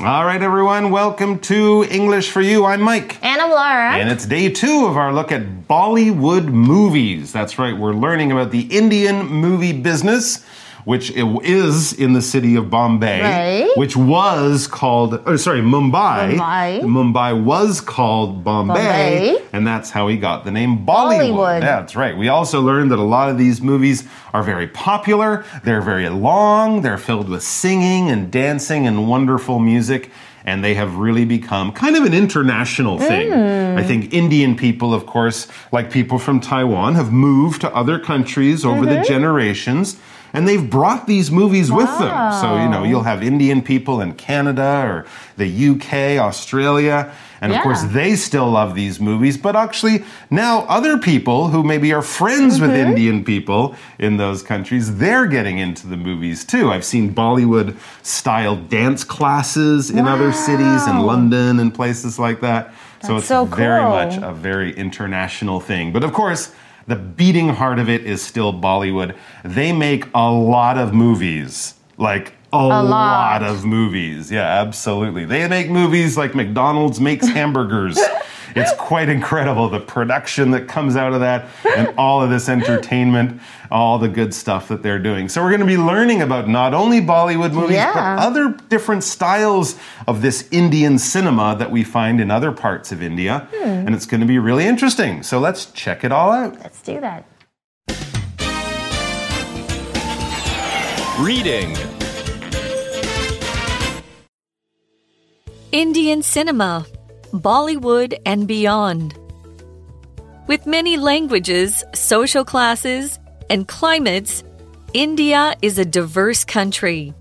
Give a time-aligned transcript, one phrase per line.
[0.00, 2.64] All right, everyone, welcome to English for You.
[2.64, 3.16] I'm Mike.
[3.22, 3.92] And I'm Laura.
[3.92, 7.32] And it's day two of our look at Bollywood movies.
[7.32, 10.44] That's right, we're learning about the Indian movie business
[10.84, 13.76] which is in the city of Bombay, right.
[13.76, 16.36] which was called, oh, sorry, Mumbai.
[16.36, 16.80] Mumbai.
[16.82, 21.30] Mumbai was called Bombay, Bombay, and that's how he got the name Bollywood.
[21.30, 21.60] Bollywood.
[21.60, 22.16] That's right.
[22.16, 26.82] We also learned that a lot of these movies are very popular, they're very long,
[26.82, 30.10] they're filled with singing and dancing and wonderful music
[30.46, 33.30] and they have really become kind of an international thing.
[33.30, 33.78] Mm.
[33.78, 38.62] I think Indian people, of course, like people from Taiwan, have moved to other countries
[38.64, 38.88] over mm -hmm.
[38.88, 39.14] the mm-hmm.
[39.14, 39.96] generations
[40.34, 41.78] and they've brought these movies wow.
[41.78, 42.32] with them.
[42.40, 47.14] So, you know, you'll have Indian people in Canada or the UK, Australia.
[47.40, 51.92] And of course, they still love these movies, but actually, now other people who maybe
[51.92, 52.68] are friends mm-hmm.
[52.68, 56.70] with Indian people in those countries, they're getting into the movies too.
[56.70, 60.14] I've seen Bollywood style dance classes in wow.
[60.14, 62.72] other cities, in London and places like that.
[62.94, 65.92] That's so it's so very much a very international thing.
[65.92, 66.50] But of course,
[66.86, 69.16] the beating heart of it is still Bollywood.
[69.44, 71.74] They make a lot of movies.
[71.96, 72.84] Like a, a lot.
[72.84, 73.42] lot.
[73.42, 74.30] of movies.
[74.30, 75.24] Yeah, absolutely.
[75.24, 77.98] They make movies like McDonald's makes hamburgers.
[78.54, 83.40] It's quite incredible the production that comes out of that and all of this entertainment,
[83.70, 85.28] all the good stuff that they're doing.
[85.28, 87.92] So we're going to be learning about not only Bollywood movies yeah.
[87.92, 93.02] but other different styles of this Indian cinema that we find in other parts of
[93.02, 93.48] India.
[93.54, 93.64] Hmm.
[93.64, 95.22] And it's going to be really interesting.
[95.22, 96.58] So let's check it all out.
[96.60, 97.26] Let's do that.
[101.20, 101.76] Reading
[105.74, 106.86] Indian cinema,
[107.34, 109.18] Bollywood, and beyond.
[110.46, 113.18] With many languages, social classes,
[113.50, 114.44] and climates,
[114.92, 117.12] India is a diverse country.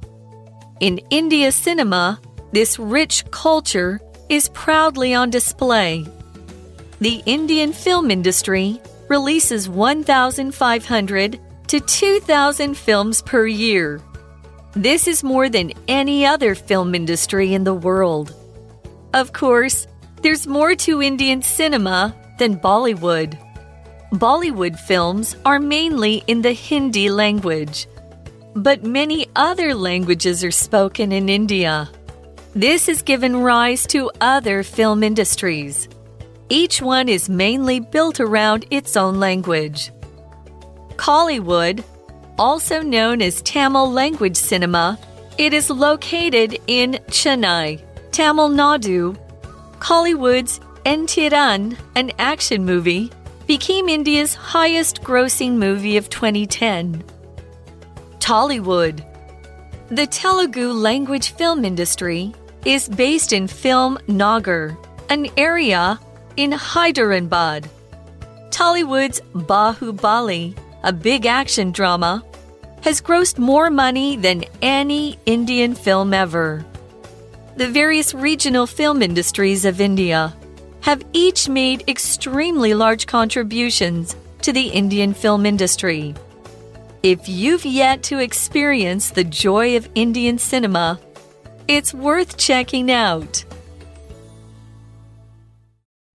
[0.80, 2.20] In India cinema,
[2.52, 6.06] this rich culture is proudly on display.
[7.02, 14.00] The Indian film industry releases 1,500 to 2,000 films per year.
[14.74, 18.36] This is more than any other film industry in the world.
[19.14, 19.88] Of course,
[20.24, 23.38] there's more to Indian cinema than Bollywood.
[24.14, 27.88] Bollywood films are mainly in the Hindi language,
[28.56, 31.90] but many other languages are spoken in India.
[32.56, 35.90] This has given rise to other film industries.
[36.48, 39.92] Each one is mainly built around its own language.
[40.96, 41.84] Kollywood,
[42.40, 44.98] also known as Tamil language cinema,
[45.38, 47.82] it is located in Chennai.
[48.12, 49.18] Tamil Nadu,
[49.84, 53.12] Kollywood's Enthiran, an action movie,
[53.48, 57.04] became India's highest grossing movie of 2010.
[58.20, 59.04] Tollywood.
[59.90, 62.34] The Telugu language film industry
[62.64, 64.78] is based in Film Nagar,
[65.10, 66.00] an area
[66.38, 67.70] in Hyderabad.
[68.52, 72.24] Tollywood's Bahubali, a big action drama,
[72.84, 76.66] has grossed more money than any Indian film ever
[77.56, 80.36] the various regional film industries of India
[80.82, 86.16] have each made extremely large contributions to the Indian film industry.
[87.04, 91.00] If you've yet to experience the joy of Indian cinema,
[91.68, 93.46] it's worth checking out.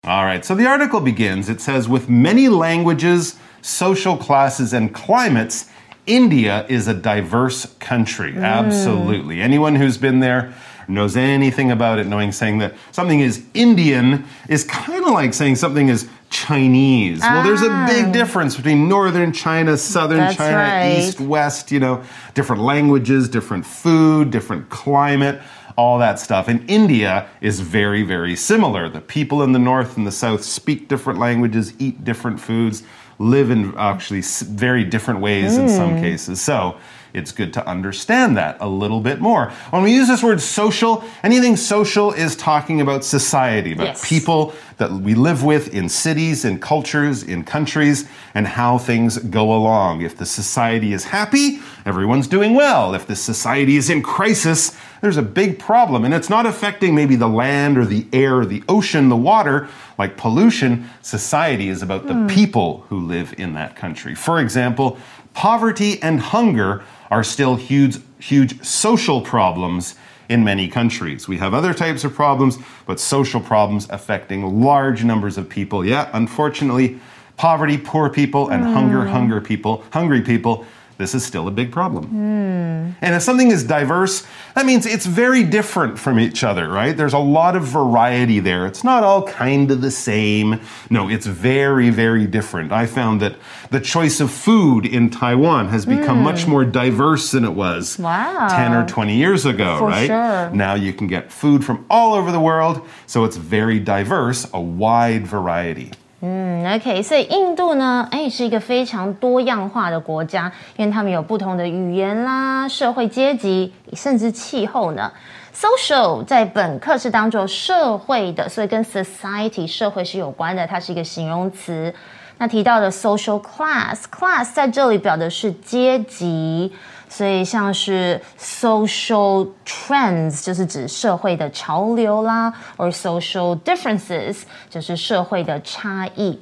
[0.06, 1.50] All right, so the article begins.
[1.50, 5.70] It says, with many languages, social classes, and climates,
[6.06, 8.31] India is a diverse country.
[8.34, 8.44] Mm.
[8.44, 9.42] Absolutely.
[9.42, 10.53] Anyone who's been there
[10.88, 15.56] knows anything about it, knowing saying that something is Indian is kind of like saying
[15.56, 17.22] something is Chinese.
[17.24, 17.36] Ah.
[17.36, 18.12] Well, there's a big ah.
[18.12, 20.97] difference between northern China, southern That's China, right.
[21.00, 22.03] east, west, you know,
[22.34, 25.42] different languages, different food, different climate
[25.78, 26.47] all that stuff.
[26.47, 28.90] And India is very, very similar.
[28.90, 32.81] The people in the north and the south speak different languages, eat different foods,
[33.20, 35.62] live in actually very different ways mm.
[35.62, 36.02] in some hmm.
[36.02, 36.42] cases.
[36.42, 36.78] So
[37.17, 39.51] it's good to understand that a little bit more.
[39.72, 44.08] When we use this word social, anything social is talking about society, about yes.
[44.08, 49.52] people that we live with in cities, in cultures, in countries, and how things go
[49.52, 50.02] along.
[50.02, 52.93] If the society is happy, everyone's doing well.
[52.93, 56.05] If the society is in crisis, there's a big problem.
[56.05, 59.67] And it's not affecting maybe the land or the air or the ocean, the water,
[59.97, 60.87] like pollution.
[61.02, 62.29] Society is about the mm.
[62.29, 64.13] people who live in that country.
[64.13, 64.99] For example,
[65.34, 69.96] poverty and hunger are still huge, huge social problems
[70.30, 71.28] in many countries.
[71.28, 75.86] We have other types of problems, but social problems affecting large numbers of people.
[75.86, 77.00] Yeah, unfortunately,
[77.38, 78.74] poverty, poor people, and mm.
[78.74, 80.66] hunger, hunger people, hungry people
[80.97, 82.05] this is still a big problem.
[82.05, 82.91] Hmm.
[83.02, 86.96] And if something is diverse, that means it's very different from each other, right?
[86.97, 88.66] There's a lot of variety there.
[88.66, 90.59] It's not all kind of the same.
[90.90, 92.72] No, it's very, very different.
[92.72, 93.35] I found that
[93.70, 96.52] the choice of food in Taiwan has become much hmm.
[96.52, 98.47] more diverse than it was Wow.
[98.49, 100.08] 10 or 20 years ago, For right?
[100.08, 100.49] sure.
[100.55, 104.61] Now you can get food from all over the world, so it's very diverse, a
[104.61, 105.91] wide variety.
[106.19, 115.11] 嗯，OK，所以印度呢，哎，是一个非常多样化的国家，因为他们有不同的语言啦、社会阶级，甚至气候呢。
[115.53, 121.93] Social 在本课是当做社会的，所以跟 society 社会是有关的，它是一个形容词。
[122.40, 126.72] 那提到的 social class，class 在这里表的是阶级，
[127.09, 136.40] 所以像是 social trends 就是指社会的潮流啦，or social differences 就是社会的差异。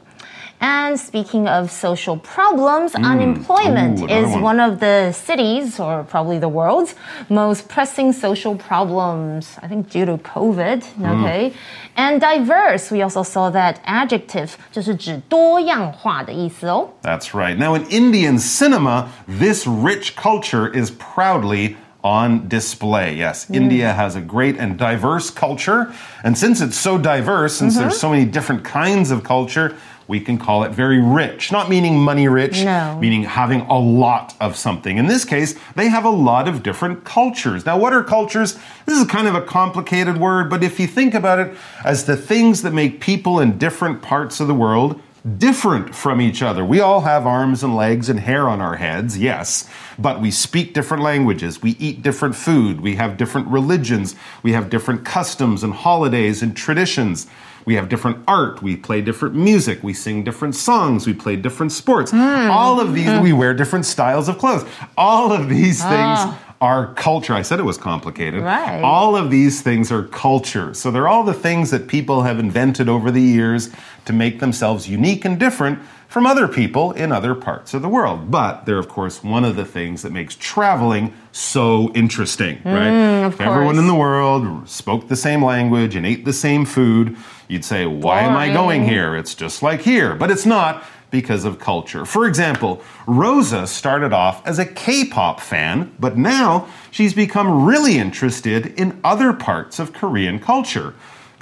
[0.64, 4.42] And speaking of social problems, unemployment Ooh, another is one.
[4.42, 6.94] one of the cities, or probably the world's,
[7.28, 9.56] most pressing social problems.
[9.62, 10.84] I think due to COVID.
[11.00, 11.54] Okay,
[11.96, 12.90] and diverse.
[12.90, 16.90] We also saw that adjective 就是指多样化的意思哦。
[17.02, 17.56] That's right.
[17.56, 23.14] Now, in Indian cinema, this rich culture is proudly on display.
[23.14, 25.92] Yes, India has a great and diverse culture.
[26.24, 29.76] And since it's so diverse, since there's so many different kinds of culture,
[30.07, 31.51] we can call it very rich.
[31.51, 32.97] Not meaning money rich, No.
[32.99, 34.97] meaning having a lot of something.
[34.97, 37.65] In this case, they have a lot of different cultures.
[37.65, 38.57] Now, what are cultures?
[38.85, 42.15] This is kind of a complicated word, but if you think about it as the
[42.15, 45.01] things that make people in different parts of the world
[45.37, 46.63] different from each other.
[46.63, 49.67] We all have arms and legs and hair on our heads, yes,
[49.97, 54.69] but we speak different languages, we eat different food, we have different religions, we have
[54.69, 57.25] different customs and holidays and traditions.
[57.65, 61.71] We have different art, we play different music, we sing different songs, we play different
[61.71, 62.11] sports.
[62.11, 62.17] Hmm.
[62.51, 64.65] All of these, we wear different styles of clothes.
[64.97, 65.89] All of these ah.
[65.89, 67.33] things are culture.
[67.33, 68.41] I said it was complicated.
[68.41, 68.81] Right.
[68.81, 70.73] All of these things are culture.
[70.73, 73.71] So they're all the things that people have invented over the years
[74.05, 78.31] to make themselves unique and different from other people in other parts of the world.
[78.31, 83.27] But they're, of course, one of the things that makes traveling so interesting, mm, right?
[83.27, 83.77] if everyone course.
[83.79, 87.17] in the world spoke the same language and ate the same food,
[87.47, 89.15] you'd say, Why am I going here?
[89.15, 90.15] It's just like here.
[90.15, 92.05] But it's not because of culture.
[92.05, 97.97] For example, Rosa started off as a K pop fan, but now she's become really
[97.97, 100.93] interested in other parts of Korean culture.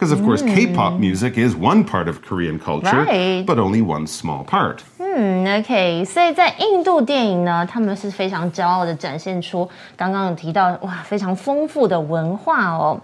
[0.04, 3.46] Because, of course, K pop music is one part of Korean culture, Right.
[3.46, 4.80] but only one small part.
[4.98, 13.00] 嗯，OK，所以在印度电影呢，他们是非常骄傲的展现出刚刚有提到哇非常丰富的文化哦。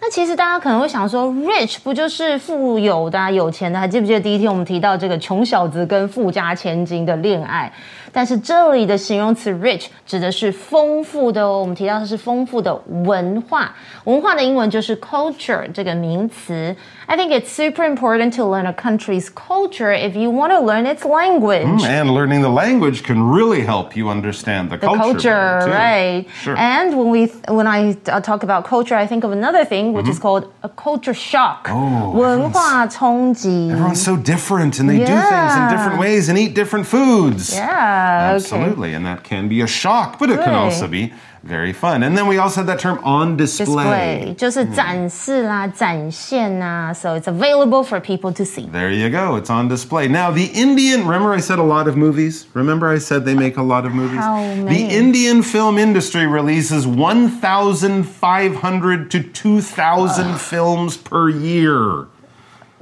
[0.00, 3.78] 那其实大家可能会想说，rich 不就是富有的、啊、有钱的？
[3.78, 7.70] 还记不记得第一天我们提到这个穷小子跟富家千金的恋爱？
[8.11, 11.59] 但是这里的形容词 rich 指的是丰富的哦。
[11.61, 13.69] 我们提到的是丰富的文化，
[14.05, 16.75] 文化的英文就是 culture 这个名词。
[17.07, 21.05] I think it's super important to learn a country's culture if you want to learn its
[21.05, 21.83] language.
[21.83, 24.97] And learning the language can really help you understand the, the culture.
[24.97, 25.71] culture, better, too.
[25.71, 26.25] right?
[26.41, 26.55] Sure.
[26.57, 30.07] And when we when I uh, talk about culture, I think of another thing which
[30.07, 31.69] is called a culture shock.
[31.69, 33.71] Oh, 文化冲击。
[33.71, 35.99] Everyone's so different and they do things in different Yeah.
[35.99, 37.53] ways and eat different foods.
[37.55, 38.35] Yeah, okay.
[38.35, 38.93] Absolutely.
[38.93, 40.65] And that can be a shock, but it can Right.
[40.71, 42.01] also be very fun.
[42.01, 44.33] And then we also had that term on display.
[44.33, 48.67] Display 就是展示啦、展现呐，so it's available for people to see.
[48.71, 49.35] There you go.
[49.37, 50.07] It's on display.
[50.07, 52.45] Now, the Indian, remember I said a lot of movies?
[52.55, 54.17] Remember I said they make a lot of movies?
[54.19, 54.89] How The many?
[54.89, 62.07] Indian film industry releases 1,500 to 2,000 films per year.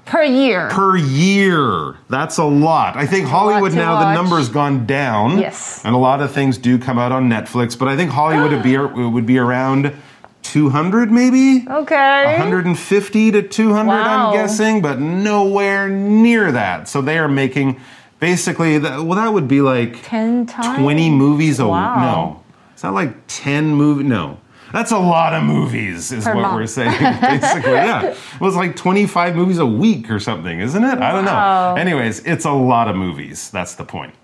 [0.08, 0.68] Per year.
[0.70, 1.96] per year.
[2.08, 2.96] That's a lot.
[2.96, 5.38] I think Hollywood now the number's gone down.
[5.38, 5.82] Yes.
[5.84, 8.62] And a lot of things do come out on Netflix, but I think Hollywood would
[8.62, 8.76] be
[9.16, 9.94] would be around
[10.42, 11.66] 200 maybe.
[11.68, 12.24] okay.
[12.38, 14.28] 150 to 200 Wow.
[14.28, 16.88] I'm guessing, but nowhere near that.
[16.88, 17.78] So they are making
[18.18, 20.78] basically that, well that would be like 10 times.
[20.80, 21.96] 20 movies a Wow.
[21.96, 22.42] no.
[22.74, 24.06] Is that like 10 movies?
[24.06, 24.38] No.
[24.72, 26.54] That's a lot of movies, is Per what month.
[26.54, 26.90] we're saying.
[27.20, 28.10] Basically, yeah.
[28.10, 30.98] It was like 25 movies a week or something, isn't it?
[30.98, 31.32] I don't know.
[31.32, 31.74] Wow.
[31.76, 33.50] Anyways, it's a lot of movies.
[33.50, 34.14] That's the point.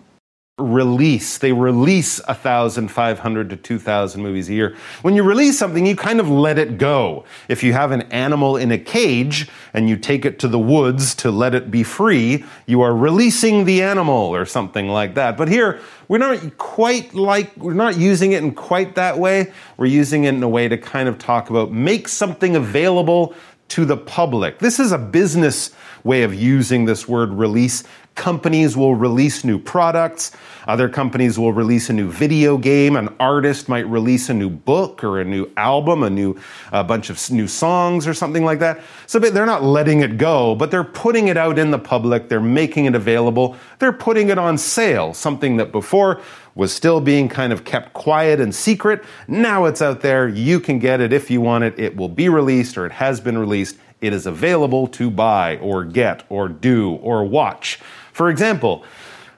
[0.57, 1.39] Release.
[1.39, 4.77] They release 1,500 to 2,000 movies a year.
[5.03, 7.25] When you release something, you kind of let it go.
[7.49, 11.17] If you have an animal in a cage and you take it to the woods
[11.17, 15.37] to let it be free, you are releasing the animal or something like that.
[15.37, 19.53] But here, we're not quite like, we're not using it in quite that way.
[19.77, 23.35] We're using it in a way to kind of talk about make something available
[23.71, 24.61] to the public.
[24.61, 27.83] This is a business way of using this word release
[28.15, 30.31] Companies will release new products.
[30.69, 32.95] Other companies will release a new video game.
[32.95, 36.39] An artist might release a new book or a new album, a new
[36.71, 38.81] a bunch of new songs or something like that.
[39.07, 42.29] So they're not letting it go, but they're putting it out in the public.
[42.29, 43.57] They're making it available.
[43.81, 46.21] They're putting it on sale, something that before
[46.55, 49.03] was still being kind of kept quiet and secret.
[49.27, 50.29] Now it's out there.
[50.29, 51.79] You can get it if you want it.
[51.81, 53.77] It will be released or it has been released.
[54.01, 57.81] It is available to buy or get or do or watch.
[58.14, 58.84] For example,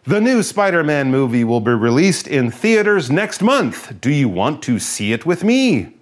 [0.06, 4.00] the new Spider Man movie will be released in theaters next month.
[4.02, 5.94] Do you want to see it with me?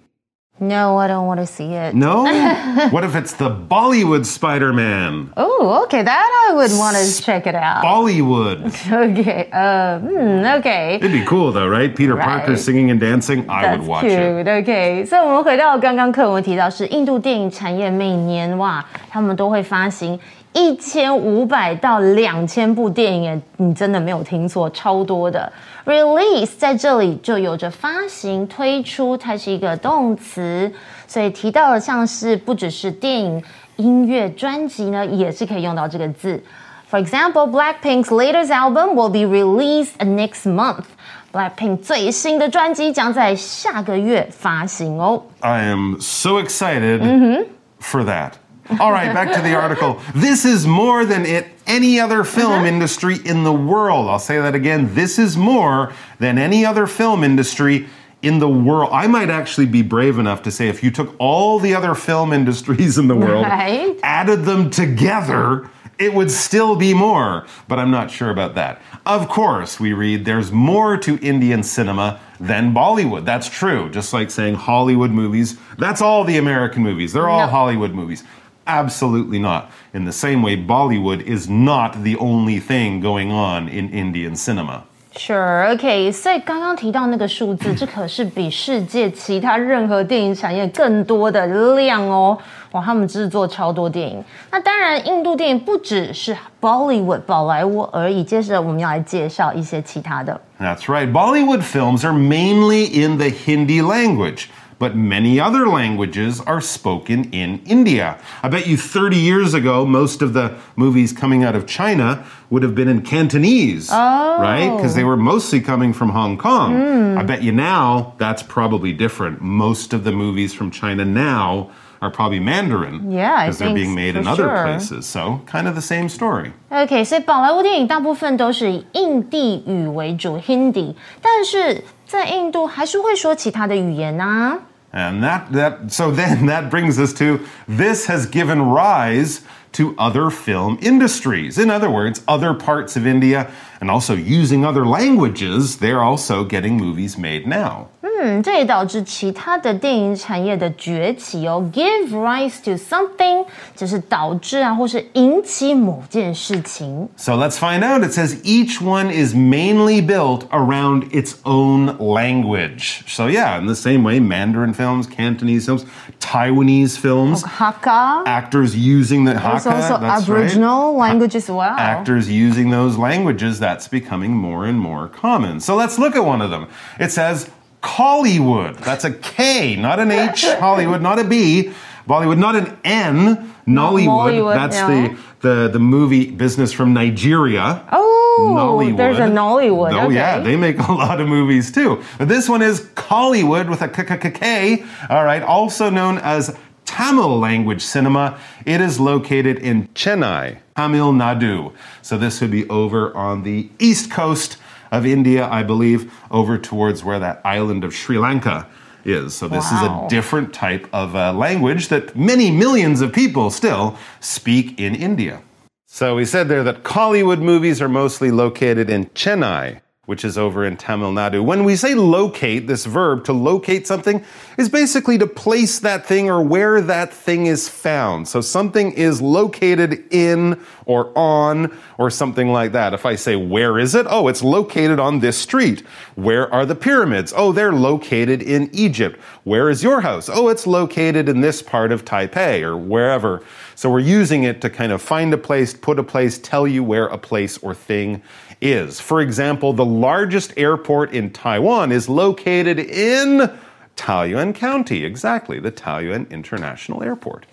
[0.62, 1.94] No, I don't want to see it.
[1.94, 2.24] No?
[2.90, 5.32] what if it's the Bollywood Spider Man?
[5.38, 7.82] Oh, okay, that I would want to check it out.
[7.82, 8.68] Bollywood.
[8.92, 10.96] Okay, uh, hmm, okay.
[10.96, 11.96] It'd be cool though, right?
[11.96, 12.58] Peter Parker Right.
[12.58, 13.48] singing and dancing.
[13.48, 14.18] I That's would watch it.
[14.18, 14.48] cute.
[14.48, 20.18] OK，所以我们回到刚刚课文提到，是印度电影产业每年哇，他们都会发行
[20.55, 25.51] 一千五百到两千部电影，耶，你真的没有听错，超多的。
[25.85, 30.71] Release 在这里就有着发行、推出，它是一个动词，
[31.05, 33.43] 所以提到了像是不只是电影、
[33.75, 36.41] 音乐、专辑呢，也是可以用到这个字。
[36.89, 40.85] For example, Blackpink's latest album will be released next month.
[41.33, 45.21] Blackpink 最新的专辑将在下个月发行哦。
[45.41, 47.43] I am so excited Mm-hmm.
[47.81, 48.31] for that.
[48.79, 50.01] All right, back to the article.
[50.15, 52.65] This is more than it any other film Uh-huh.
[52.65, 54.09] industry in the world.
[54.09, 54.89] I'll say that again.
[54.93, 57.87] This is more than any other film industry
[58.21, 58.89] in the world.
[58.91, 62.33] I might actually be brave enough to say if you took all the other film
[62.33, 63.95] industries in the world, Right.
[64.01, 65.65] added them together,
[65.99, 68.81] it would still be more, but I'm not sure about that.
[69.05, 73.25] Of course, we read there's more to Indian cinema than Bollywood.
[73.25, 73.89] That's true.
[73.91, 77.13] Just like saying Hollywood movies, that's all the American movies.
[77.13, 77.47] They're all No.
[77.47, 78.23] Hollywood movies.
[78.66, 79.64] Absolutely not.
[79.92, 84.84] In the same way, Bollywood is not the only thing going on in Indian cinema.
[85.16, 86.12] Sure, OK。
[86.12, 91.44] 所以刚刚提到那个数字，这可是比世界其他任何电影产业更多的
[91.74, 92.38] 量哦。
[92.70, 94.22] 哇，他们制作超多电影。
[94.52, 98.22] 那当然，印度电影不只是 Bollywood 宝莱坞而已。
[98.22, 100.40] 接着我们要来介绍一些其他的。
[100.60, 101.10] That's right.
[101.10, 104.44] Bollywood films are mainly in the Hindi language,
[104.79, 108.19] but many other languages are spoken in India.
[108.43, 112.63] I bet you 30 years ago, most of the movies coming out of China would
[112.63, 114.41] have been in Cantonese, oh.
[114.41, 114.75] right?
[114.75, 116.75] Because they were mostly coming from Hong Kong.
[116.75, 117.17] Hmm.
[117.17, 119.41] I bet you now that's probably different.
[119.41, 123.76] Most of the movies from China now are probably Mandarin Yeah, I because they're think
[123.76, 124.64] being made for in other sure.
[124.64, 125.06] places.
[125.06, 126.52] So, kind of the same story.
[126.70, 134.58] OK，所以宝莱坞电影大部分都是以印地语为主 （Hindi），但是在印度还是会说其他的语言啊。
[134.92, 139.40] And that that so then that brings us to this has given rise
[139.74, 141.56] to other film industries.
[141.62, 143.46] In other words, other parts of India
[143.80, 147.86] and also using other languages, they're also getting movies made now.
[148.14, 151.62] 嗯，这也导致其他的电影产业的崛起哦。
[151.72, 153.44] Give rise to something
[153.76, 157.08] 就是导致啊，或是引起某件事情。
[157.16, 158.02] So let's find out.
[158.02, 163.02] It says each one is mainly built around its own language.
[163.06, 165.84] So yeah, in the same way, Mandarin films, Cantonese films,
[166.20, 169.72] Taiwanese films, Hakka actors using the is Hakka.
[169.72, 170.22] also that's right.
[170.22, 171.76] Aboriginal language as well.
[171.76, 175.60] actors using those languages, that's becoming more and more common.
[175.60, 176.66] So let's look at one of them.
[176.98, 177.50] It says
[177.85, 178.77] Kollywood.
[178.79, 180.43] That's a K, not an H.
[180.59, 181.71] Hollywood, not a B.
[182.07, 183.53] Bollywood, not an N.
[183.67, 184.53] Nollywood.
[184.55, 184.87] That's no.
[184.87, 187.87] the, the the movie business from Nigeria.
[187.91, 188.97] Oh, Nollywood.
[188.97, 189.93] there's a Nollywood.
[189.93, 190.15] Oh okay.
[190.15, 192.01] yeah, they make a lot of movies too.
[192.17, 194.85] But this one is Kollywood with a k k k k.
[195.09, 198.39] All right, also known as Tamil language cinema.
[198.65, 201.71] It is located in Chennai, Tamil Nadu.
[202.01, 204.57] So this would be over on the east coast
[204.91, 208.67] of India, I believe, over towards where that island of Sri Lanka
[209.05, 209.35] is.
[209.35, 213.97] So this is a different type of uh, language that many millions of people still
[214.19, 215.41] speak in India.
[215.85, 220.63] So we said there that Kollywood movies are mostly located in Chennai, which is over
[220.63, 221.43] in Tamil Nadu.
[221.43, 224.23] When we say locate, this verb to locate something
[224.57, 228.27] is basically to place that thing or where that thing is found.
[228.27, 232.93] So something is located in or on or something like that.
[232.93, 234.05] If I say, where is it?
[234.09, 235.81] Oh, it's located on this street.
[236.15, 237.33] Where are the pyramids?
[237.35, 239.19] Oh, they're located in Egypt.
[239.43, 240.29] Where is your house?
[240.31, 243.43] Oh, it's located in this part of Taipei or wherever.
[243.74, 246.84] So we're using it to kind of find a place, put a place, tell you
[246.84, 248.20] where a place or thing
[248.60, 249.00] is.
[249.00, 253.50] For example, the largest airport in Taiwan is located in
[253.96, 255.04] Taoyuan County.
[255.04, 257.44] Exactly, the Taoyuan International Airport.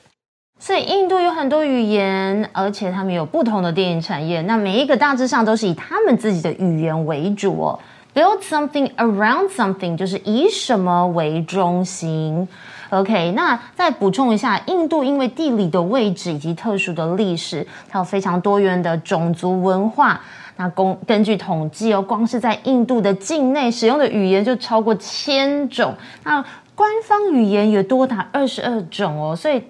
[0.59, 4.41] 所以印度有很多语言，而且他们有不同的电影产业。
[4.41, 7.79] 那每一个大致上都是以他们自己的语言为主哦。
[8.15, 12.47] Build something around something 就是以什么为中心。
[12.92, 20.20] OK，那再补充一下，印度因为地理的位置以及特殊的历史，它有非常多元的种族文化。
[20.58, 25.94] 那公根据统计哦，光是在印度的境内使用的语言就超过千种，
[26.24, 26.44] 那
[26.74, 29.34] 官方语言也多达二十二种哦。
[29.34, 29.64] 所以，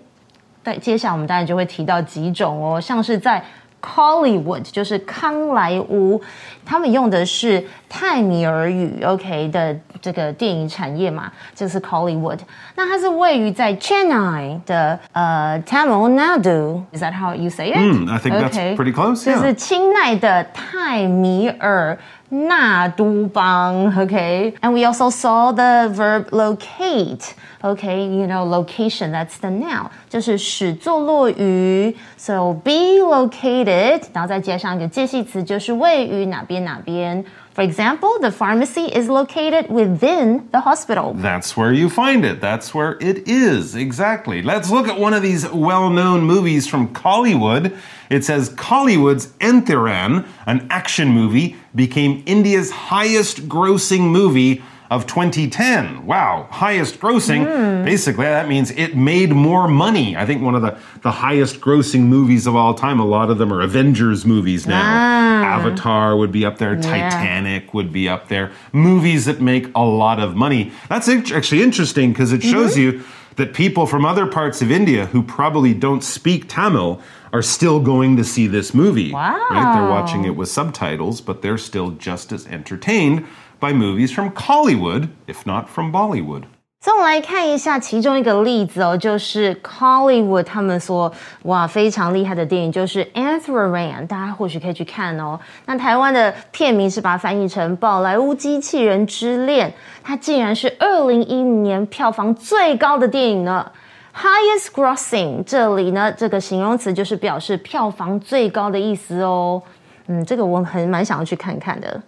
[0.64, 3.44] 在接下来我们当然就会提到几种哦，像是在。
[3.82, 6.20] Hollywood 就是康莱坞，
[6.64, 12.38] 他们用的是泰米尔语，OK 的这个电影产业嘛，就是 Hollywood。
[12.76, 17.78] 那它是位于在 Chennai 的呃 Tamil Nadu，Is that how you say it?
[17.78, 19.24] 嗯，I think that's pretty close.
[19.24, 21.98] 就是清奈的泰米尔。
[22.31, 27.33] 纳都邦，OK。And we also saw the verb locate.
[27.61, 29.87] Okay, you know, location, that's the noun.
[30.09, 37.25] 就是使作落于，so be located，然后再加上一个介系词，就是位于哪边哪边。
[37.54, 41.12] for example, the pharmacy is located within the hospital.
[41.12, 42.40] That's where you find it.
[42.40, 43.74] That's where it is.
[43.74, 44.42] Exactly.
[44.42, 47.76] Let's look at one of these well known movies from Kollywood.
[48.08, 56.06] It says Kollywood's Enthiran, an action movie, became India's highest grossing movie of 2010.
[56.06, 57.46] Wow, highest grossing.
[57.46, 57.84] Mm.
[57.84, 60.16] Basically, that means it made more money.
[60.16, 63.38] I think one of the, the highest grossing movies of all time, a lot of
[63.38, 64.82] them are Avengers movies now.
[64.82, 65.31] Ah.
[65.60, 66.80] Avatar would be up there, yeah.
[66.80, 68.52] Titanic would be up there.
[68.72, 70.72] Movies that make a lot of money.
[70.88, 72.92] That's actually interesting because it shows mm -hmm.
[72.94, 73.02] you
[73.36, 77.00] that people from other parts of India who probably don't speak Tamil
[77.32, 79.12] are still going to see this movie.
[79.12, 79.46] Wow.
[79.50, 79.74] Right?
[79.74, 83.24] They're watching it with subtitles, but they're still just as entertained
[83.58, 86.44] by movies from Kollywood, if not from Bollywood.
[86.82, 91.12] 再我们来看一下其中一个例子哦，就是 Collywood 他们说
[91.44, 95.38] 哇非常厉害的电影就是 Anthraran，大家或许可以去看哦。
[95.66, 99.70] 那台湾的片名是把它翻译成《宝莱坞机器人之恋》，
[100.02, 103.70] 它竟然是二零一五年票房最高的电影呢。
[104.12, 109.62] Highest grossing，这里呢这个形容词就是表示票房最高的意思哦。
[110.08, 112.02] 嗯，这个我很蛮想要去看看的。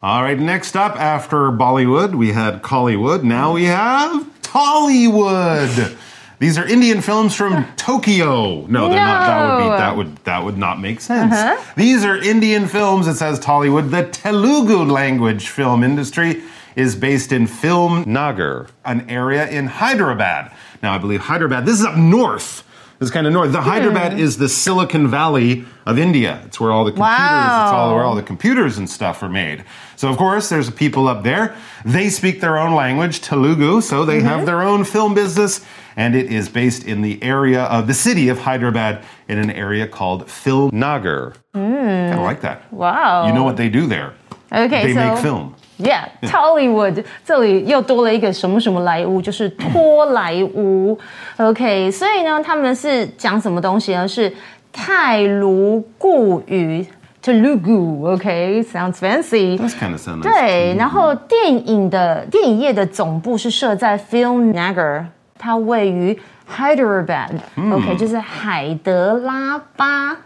[0.00, 3.24] All right, next up after Bollywood, we had Kollywood.
[3.24, 5.96] Now we have Tollywood.
[6.38, 8.64] These are Indian films from Tokyo.
[8.66, 8.94] No, they're no.
[8.94, 9.26] not.
[9.26, 11.34] That would be that would that would not make sense.
[11.34, 11.74] Uh -huh.
[11.74, 13.08] These are Indian films.
[13.08, 13.90] It says Tollywood.
[13.90, 16.42] The Telugu language film industry
[16.76, 20.52] is based in Film Nagar, an area in Hyderabad.
[20.80, 21.64] Now, I believe Hyderabad.
[21.66, 22.62] This is up north.
[22.98, 23.52] This is kind of north.
[23.52, 24.18] The Hyderabad hmm.
[24.18, 26.42] is the Silicon Valley of India.
[26.46, 27.66] It's where all the computers, wow.
[27.66, 29.64] it's all where all the computers and stuff are made.
[29.94, 31.54] So of course, there's people up there.
[31.84, 34.28] They speak their own language, Telugu, so they mm -hmm.
[34.28, 35.60] have their own film business,
[35.96, 39.86] and it is based in the area of the city of Hyderabad in an area
[39.86, 41.32] called Film Nagar.
[41.54, 42.10] Mm.
[42.10, 42.58] Kind of like that.
[42.70, 43.26] Wow.
[43.26, 44.12] You know what they do there?
[44.50, 45.54] Okay, they so make film.
[45.78, 50.98] Yeah，Tollywood 这里又多了一个什么什么莱坞，就是托莱坞。
[51.36, 54.06] OK，所以呢，他们是讲什么东西呢？
[54.06, 54.32] 是
[54.72, 56.84] 泰卢固语
[57.22, 58.12] Telugu。
[58.12, 59.56] OK，sounds fancy。
[59.56, 60.22] That's kind of sounds.
[60.22, 65.04] 对，然后电影的电影业的总部是设在 Film Nagar，
[65.38, 66.18] 它位于
[66.50, 67.38] Hyderabad。
[67.56, 70.16] OK，就是海德拉巴。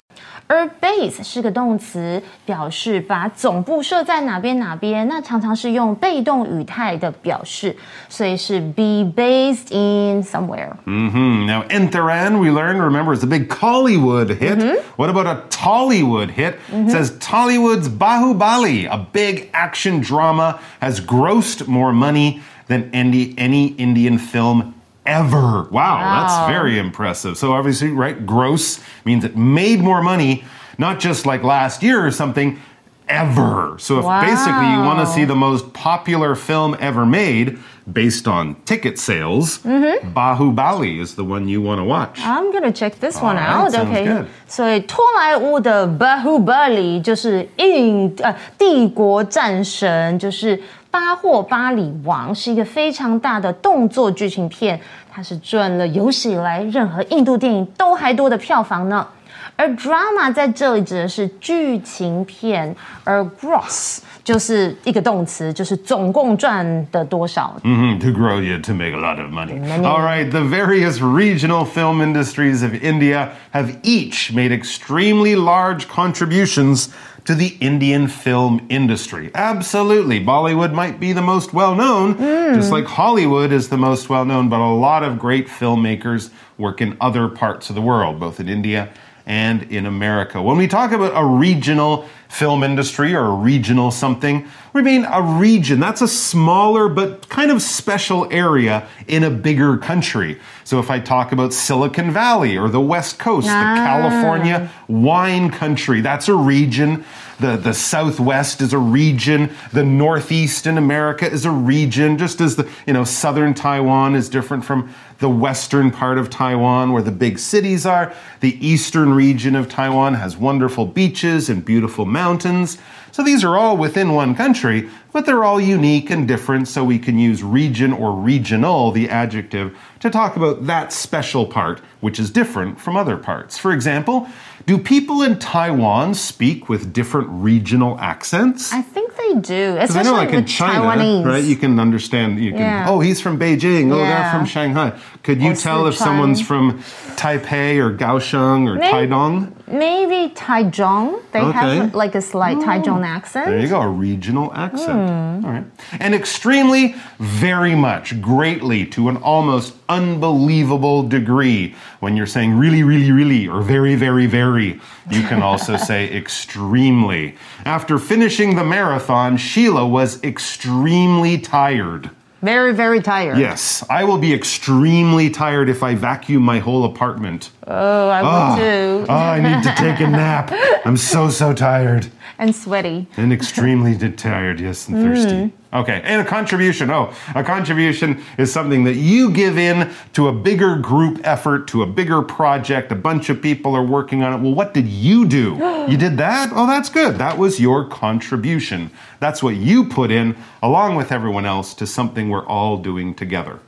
[0.47, 7.75] 而 base 是个动词，表示把总部设在哪边哪边，那常常是用被动语态的表示，
[8.07, 10.71] 所以是 be based in somewhere.
[10.85, 11.45] Mm-hmm.
[11.45, 14.59] Now, Enthiran, we learned, remember, it's a big Collywood hit.
[14.59, 14.77] Mm-hmm.
[14.95, 16.55] What about a Tollywood hit?
[16.71, 16.87] Mm-hmm.
[16.87, 23.67] It says Tollywood's Bahubali, a big action drama, has grossed more money than any, any
[23.77, 24.73] Indian film
[25.05, 25.67] ever.
[25.69, 27.37] Wow, wow, that's very impressive.
[27.37, 30.43] So obviously, right, gross means it made more money,
[30.77, 32.59] not just like last year or something,
[33.07, 33.77] ever.
[33.79, 34.19] So if wow.
[34.19, 37.57] basically you want to see the most popular film ever made
[37.89, 40.11] based on ticket sales, mm-hmm.
[40.13, 42.19] Bahubali is the one you want to watch.
[42.19, 43.73] I'm gonna check this one out.
[43.73, 44.03] Okay.
[44.03, 44.27] Good.
[44.45, 50.61] 所以托莱坞的 Bahubali 就是印呃帝国战神，就是
[50.92, 54.78] 巴霍巴里王是一个非常大的动作剧情片，
[55.10, 59.08] 它是赚了有史以来任何印度电影都还多的票房呢。
[59.56, 62.74] 而 drama 在这里指的是剧情片，
[63.04, 67.54] 而 gross 就是一个动词，就是总共赚的多少。
[67.62, 69.30] Mhm, to grow you to make a lot of.
[69.32, 69.60] Money.
[69.82, 76.88] All right, the various regional film industries of India have each made extremely large contributions
[77.24, 79.30] to the Indian film industry.
[79.34, 80.20] Absolutely.
[80.20, 82.54] Bollywood might be the most well known, hmm.
[82.54, 86.80] just like Hollywood is the most well known, but a lot of great filmmakers work
[86.80, 88.92] in other parts of the world, both in India
[89.26, 90.42] and in America.
[90.42, 95.20] When we talk about a regional film industry or a regional something, we mean a
[95.20, 95.80] region.
[95.80, 100.40] That's a smaller but kind of special area in a bigger country.
[100.64, 103.74] So if I talk about Silicon Valley or the West Coast, the ah.
[103.76, 107.04] California wine country, that's a region.
[107.42, 109.50] The, the Southwest is a region.
[109.72, 114.28] The Northeast in America is a region, just as the, you know, Southern Taiwan is
[114.28, 118.14] different from the western part of Taiwan where the big cities are.
[118.38, 122.78] The eastern region of Taiwan has wonderful beaches and beautiful mountains.
[123.12, 126.98] So these are all within one country, but they're all unique and different, so we
[126.98, 132.30] can use region or regional, the adjective, to talk about that special part, which is
[132.30, 133.58] different from other parts.
[133.58, 134.26] For example,
[134.64, 138.72] do people in Taiwan speak with different regional accents?
[138.72, 141.26] I think they do, Because I especially know, like in China, Taiwanese.
[141.26, 141.44] right?
[141.44, 142.38] You can understand.
[142.42, 142.60] You can.
[142.60, 142.86] Yeah.
[142.88, 143.92] Oh, he's from Beijing.
[143.92, 144.98] Oh, they're from Shanghai.
[145.22, 146.78] Could you Or tell if someone's from
[147.16, 149.52] Taipei or Kaohsiung or Taidong?
[149.72, 151.22] Maybe Taichung.
[151.32, 151.58] They Okay.
[151.58, 151.82] Oh.
[151.82, 153.46] have like a slight Taichung accent.
[153.46, 155.08] There you go, a regional accent.
[155.08, 155.44] Hmm.
[155.46, 155.64] All right.
[155.98, 161.74] And extremely, very much, greatly, to an almost unbelievable degree.
[162.00, 164.78] When you're saying really, really, really, or very, very, very,
[165.10, 167.34] you can also say extremely.
[167.64, 172.10] After finishing the marathon, Sheila was extremely tired.
[172.42, 173.38] Very, very tired.
[173.38, 177.50] Yes, I will be extremely tired if I vacuum my whole apartment.
[177.68, 179.06] Oh, I would ah, too.
[179.08, 180.52] Oh, I need to take a nap.
[180.84, 182.10] I'm so, so tired.
[182.38, 183.06] and sweaty.
[183.16, 185.44] And extremely tired, yes, and thirsty.
[185.44, 185.61] Hmm.
[185.73, 186.89] Okay, and a contribution.
[186.89, 191.83] Oh, a contribution is something that you give in to a bigger group effort, to
[191.83, 192.91] a bigger project.
[192.91, 194.41] A bunch of people are working on it.
[194.41, 195.57] Well, what did you do?
[195.87, 196.51] you did that?
[196.53, 197.17] Oh, that's good.
[197.17, 198.89] That was your contribution.
[199.19, 203.59] That's what you put in, along with everyone else, to something we're all doing together.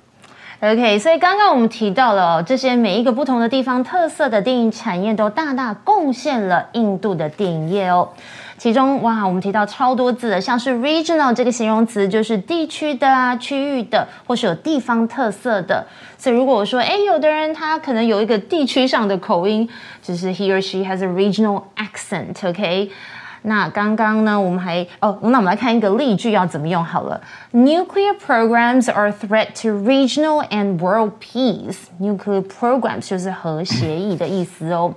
[0.61, 8.09] OK，所以刚刚我们提到了、哦、这些每一个不同的地方特色的电影产业，都大大贡献了印度的电影业哦。
[8.64, 15.86] 其中，哇，我们提到超多字的，像是 regional 这个形容词，就是地区的啊、区域的，或是有地方特色的。
[16.16, 19.68] 所以，如果我说，哎，有的人他可能有一个地区上的口音，
[20.00, 22.90] 就是 he or she has a regional accent，OK、
[23.42, 27.20] 那刚刚呢，我们还哦，那我们来看一个例句要怎么用好了。
[27.52, 31.76] Nuclear programs are a threat to regional and world peace.
[32.00, 34.94] Nuclear programs 就是核协议的意思哦。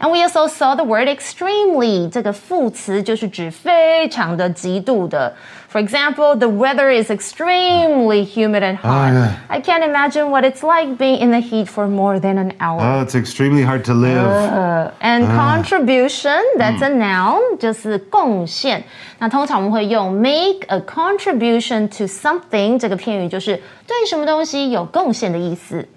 [0.00, 5.32] And we also saw the word extremely 这个副词就是指非常的、极度的。
[5.70, 9.12] For example, the weather is extremely humid and hot.
[9.12, 9.32] yeah.
[9.48, 12.80] I can't imagine what it's like being in the heat for more than an hour.
[12.80, 14.92] Oh, it's extremely hard to live.
[15.00, 18.84] And contribution, that's a noun，、就是贡献。
[19.18, 23.56] 那通常我们会用 make a contribution to something 这个片语，就是
[23.86, 25.88] 对什么东西有贡献的意思。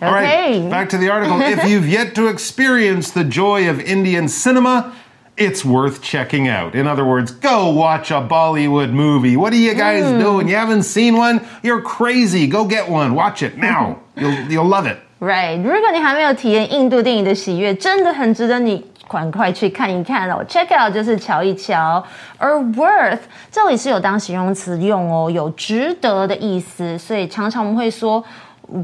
[0.00, 1.40] All right, back to the article.
[1.40, 4.92] if you've yet to experience the joy of Indian cinema,
[5.36, 6.74] it's worth checking out.
[6.74, 9.36] In other words, go watch a Bollywood movie.
[9.36, 10.48] What are you guys doing?
[10.48, 11.40] You haven't seen one?
[11.62, 12.48] You're crazy.
[12.48, 13.14] Go get one.
[13.14, 14.00] Watch it now.
[14.16, 14.98] You'll, you'll love it.
[15.20, 20.44] Right，如果你还没有体验印度电影的喜悦，真的很值得你赶快去看一看哦。
[20.48, 22.04] Check out 就是瞧一瞧，
[22.38, 28.24] 而 worth 这里是有当形容词用哦，有值得的意思，所以常常我们会说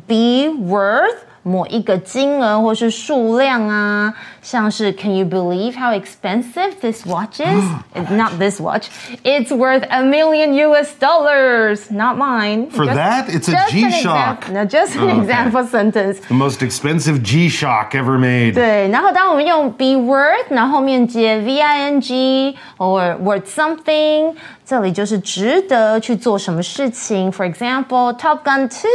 [0.07, 1.25] be worth。
[1.42, 7.64] 某一个金额或是数量啊，像是 Can you believe how expensive this watch is?
[7.94, 8.88] It's not this watch.
[9.24, 11.90] It's worth a million US dollars.
[11.90, 12.68] Not mine.
[12.70, 14.48] For that, it's a just an G-Shock.
[14.48, 15.20] example- No, just an Okay.
[15.22, 16.20] example sentence.
[16.28, 18.52] The most expensive G Shock ever made.
[18.54, 24.34] 对，然后当我们用 be worth，然后后面接 v i n g or worth something，
[24.66, 27.32] 这里就是值得去做什么事情。
[27.32, 28.86] For example, Top Gun 2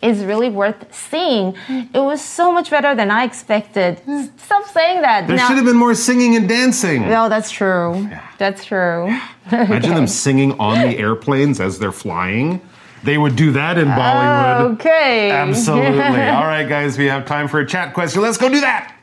[0.00, 1.52] is really worth seeing.
[1.93, 3.99] It was so much better than I expected.
[3.99, 4.23] Hmm.
[4.37, 5.27] Stop saying that.
[5.27, 7.07] There now, should have been more singing and dancing.
[7.07, 8.09] no, that's true.
[8.39, 9.05] That's true.
[9.51, 12.61] Imagine them singing on the airplanes as they're flying.
[13.03, 14.73] They would do that in Bollywood.
[14.75, 15.29] Okay.
[15.29, 15.99] Absolutely.
[16.01, 18.23] All right, guys, we have time for a chat question.
[18.23, 18.95] Let's go do that.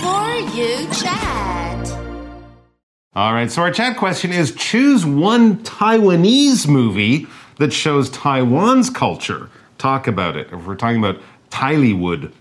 [0.00, 1.88] For you chat.
[3.14, 9.49] All right, so our chat question is choose one Taiwanese movie that shows Taiwan's culture.
[9.77, 10.47] Talk about it.
[10.51, 12.31] If we're talking about Thailywood.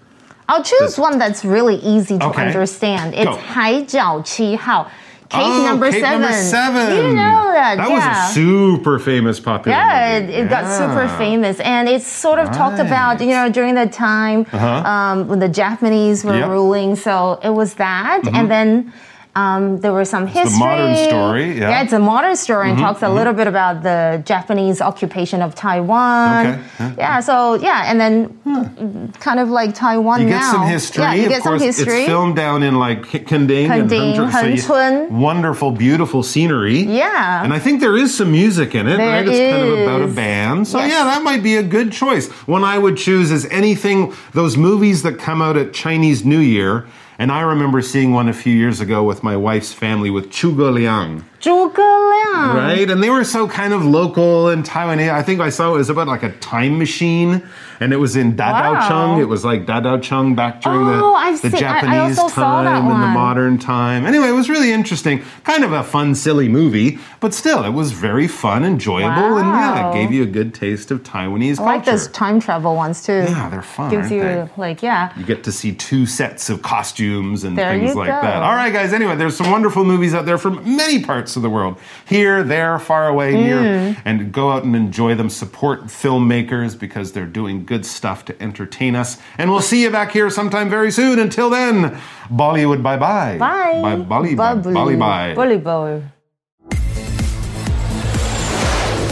[0.49, 2.47] I'll choose one that's really easy to Okay.
[2.47, 3.14] understand.
[3.14, 3.37] It's Go.
[3.37, 4.87] 海角七号.
[5.29, 6.21] Cake Oh, number Cake seven.
[6.21, 6.97] Number seven.
[6.97, 7.95] You know that, That yeah.
[7.97, 10.33] was a super famous popular Yeah, movie.
[10.35, 11.19] it, it got super Yeah.
[11.19, 15.49] famous, and it's sort of talked about, you know, during that time um, when the
[15.49, 16.38] Japanese were Uh-huh.
[16.38, 16.45] Yep.
[16.47, 16.53] Mm-hmm.
[16.53, 16.95] ruling.
[16.97, 18.92] So it was that, and then
[19.36, 20.52] um, there was some history.
[20.52, 21.72] the modern story, yeah.
[21.72, 25.56] Mm-hmm, it's a modern story and talks a little bit about the Japanese occupation of
[25.56, 26.48] Taiwan.
[26.48, 26.96] Okay, yeah.
[26.98, 30.39] Yeah, so yeah, and then kind of like Taiwan You now.
[30.39, 31.04] get some history.
[31.04, 32.00] Yeah, you of get course, some history.
[32.00, 36.80] it's filmed down in like K- Kenting, and Kenting, Hengchun, so you- wonderful, beautiful scenery.
[36.82, 37.44] Yeah.
[37.44, 38.98] and I think there is some music in it.
[38.98, 39.28] There right?
[39.28, 40.67] It's kind of about a band.
[40.67, 40.91] So Yes.
[40.91, 42.28] yeah, that might be a good choice.
[42.48, 46.86] One I would choose is anything those movies that come out at Chinese New Year.
[47.17, 50.74] And I remember seeing one a few years ago with my wife's family with Zhuge
[50.74, 51.26] Liang.
[51.41, 52.56] Zhuge Liang.
[52.56, 52.89] Right?
[52.89, 55.12] And they were so kind of local and Taiwanese.
[55.12, 57.43] I think I saw it was about like a time machine
[57.82, 59.15] and it was in Dadaocheng.
[59.15, 59.19] Wow.
[59.19, 63.08] It was like Dadaocheng back during oh, the, the Japanese I, I time and the
[63.08, 64.06] modern time.
[64.06, 65.23] Anyway, it was really interesting.
[65.43, 69.38] Kind of a fun, silly movie, but still, it was very fun, enjoyable, wow.
[69.38, 72.75] and yeah, it gave you a good taste of Taiwanese I like those time travel
[72.75, 73.13] ones too.
[73.13, 73.89] Yeah, they're fun.
[73.89, 74.49] Gives you, they?
[74.58, 75.17] like, yeah.
[75.17, 78.21] You get to see two sets of costumes and there things like go.
[78.21, 78.43] that.
[78.43, 78.93] All right, guys.
[78.93, 81.78] Anyway, there's some wonderful movies out there from many parts of the world.
[82.06, 83.44] Here, there, far away, Mm.
[83.44, 85.30] near, and go out and enjoy them.
[85.30, 89.17] Support filmmakers because they're doing good stuff to entertain us.
[89.38, 91.20] And we'll see you back here sometime very soon.
[91.20, 91.98] Until then,
[92.32, 93.38] Bollywood, bye bye.
[93.38, 93.82] Bye.
[93.82, 94.74] Bye, Bolly, bye, Bubbly.
[94.74, 95.34] Bolly, bye.
[95.36, 96.04] Volleyball.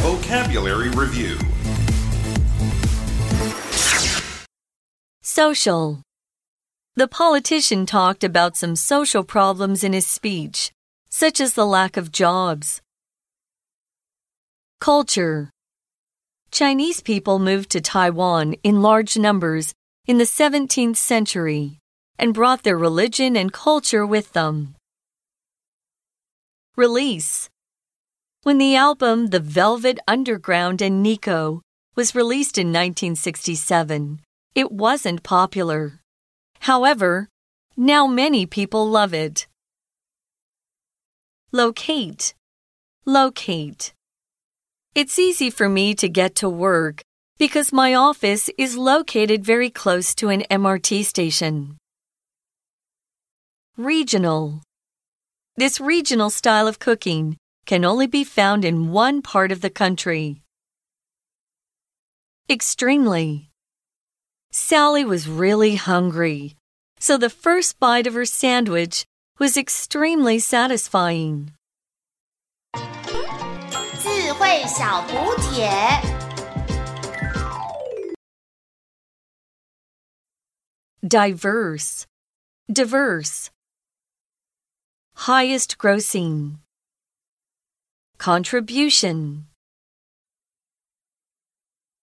[0.01, 1.38] Vocabulary review.
[5.21, 6.01] Social.
[6.95, 10.71] The politician talked about some social problems in his speech,
[11.19, 12.82] such as the lack of jobs.
[14.79, 15.49] Culture.
[16.49, 19.73] Chinese people moved to Taiwan in large numbers
[20.08, 21.77] in the 17th century
[22.17, 24.75] and brought their religion and culture with them.
[26.77, 27.49] Release.
[28.43, 31.62] When the album The Velvet Underground and Nico
[31.97, 34.21] was released in 1967,
[34.55, 35.99] it wasn't popular.
[36.62, 37.27] However,
[37.75, 39.48] now many people love it.
[41.51, 42.35] Locate.
[43.07, 43.93] Locate.
[44.93, 47.01] It's easy for me to get to work
[47.39, 51.77] because my office is located very close to an MRT station.
[53.77, 54.62] Regional.
[55.57, 57.35] This regional style of cooking
[57.65, 60.43] can only be found in one part of the country.
[62.47, 63.49] Extremely.
[64.51, 66.55] Sally was really hungry,
[66.99, 69.07] so the first bite of her sandwich
[69.38, 71.52] was extremely satisfying.
[73.98, 75.70] 智慧小补帖。
[81.07, 82.07] Diverse.
[82.72, 83.50] Diverse.
[85.26, 86.59] Highest grossing.
[88.18, 89.46] Contribution.